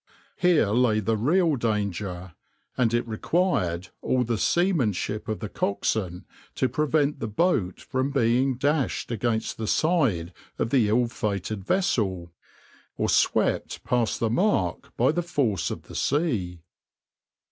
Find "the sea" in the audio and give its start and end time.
15.83-16.63